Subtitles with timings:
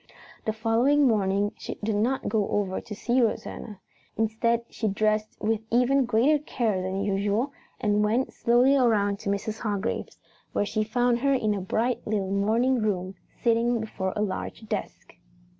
[0.45, 3.79] The following morning she did not go over to see Rosanna.
[4.17, 9.59] Instead she dressed with even greater care than usual and went slowly around to Mrs.
[9.59, 10.17] Hargrave's,
[10.53, 15.13] where she found her in a bright little morning room, sitting before a large desk.